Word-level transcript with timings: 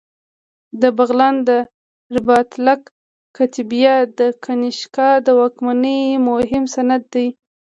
د 0.81 0.83
بغلان 0.97 1.35
د 1.47 1.49
رباطک 2.15 2.81
کتیبه 3.37 3.95
د 4.19 4.21
کنیشکا 4.43 5.09
د 5.25 5.27
واکمنۍ 5.39 6.01
مهم 6.27 6.63
سند 6.75 7.03
دی 7.13 7.27